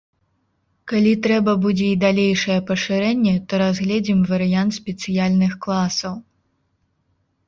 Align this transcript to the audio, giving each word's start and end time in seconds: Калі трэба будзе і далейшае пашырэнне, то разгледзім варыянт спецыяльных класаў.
Калі 0.91 1.09
трэба 1.25 1.51
будзе 1.65 1.85
і 1.95 1.97
далейшае 2.03 2.57
пашырэнне, 2.69 3.33
то 3.51 3.59
разгледзім 3.63 4.19
варыянт 4.31 4.71
спецыяльных 4.79 5.53
класаў. 5.67 6.13